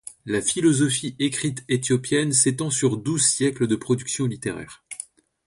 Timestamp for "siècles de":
3.23-3.75